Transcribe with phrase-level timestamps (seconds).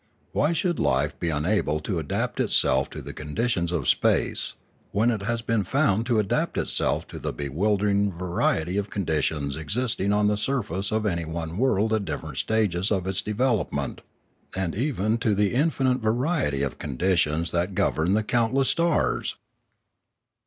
[0.31, 4.55] Why should life be unable to adapt itself to the conditions of space,
[4.91, 10.11] when it has been found to adapt itself to the bewildering variety of conditions existing
[10.11, 14.01] on the sur face of any one world at different stages of its develop ment,
[14.55, 19.35] and even to the infinite variety of conditions that govern the countless stars